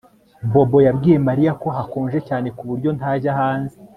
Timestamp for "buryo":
2.69-2.89